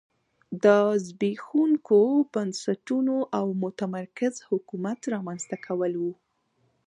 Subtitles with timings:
[0.63, 0.65] د
[1.05, 1.99] زبېښونکو
[2.33, 6.03] بنسټونو او متمرکز حکومت رامنځته کول و